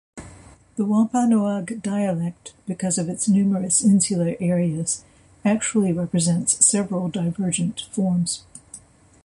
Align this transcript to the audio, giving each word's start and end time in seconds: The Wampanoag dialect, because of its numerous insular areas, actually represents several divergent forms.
The 0.77 0.85
Wampanoag 0.85 1.83
dialect, 1.83 2.53
because 2.65 2.97
of 2.97 3.07
its 3.07 3.29
numerous 3.29 3.83
insular 3.83 4.35
areas, 4.39 5.03
actually 5.45 5.93
represents 5.93 6.65
several 6.65 7.07
divergent 7.07 7.81
forms. 7.91 8.41